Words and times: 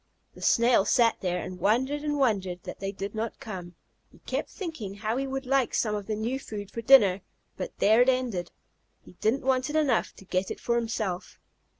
The 0.33 0.41
Snail 0.41 0.83
sat 0.83 1.17
there, 1.21 1.37
and 1.37 1.59
wondered 1.59 2.01
and 2.03 2.17
wondered 2.17 2.63
that 2.63 2.79
they 2.79 2.91
did 2.91 3.13
not 3.13 3.39
come. 3.39 3.75
He 4.11 4.17
kept 4.25 4.49
thinking 4.49 4.95
how 4.95 5.15
he 5.17 5.27
would 5.27 5.45
like 5.45 5.75
some 5.75 5.93
of 5.93 6.07
the 6.07 6.15
new 6.15 6.39
food 6.39 6.71
for 6.71 6.81
dinner, 6.81 7.21
but 7.55 7.77
there 7.77 8.01
it 8.01 8.09
ended. 8.09 8.49
He 9.03 9.11
didn't 9.21 9.45
want 9.45 9.69
it 9.69 9.75
enough 9.75 10.15
to 10.15 10.25
get 10.25 10.49
it 10.49 10.59
for 10.59 10.75
himself. 10.75 11.37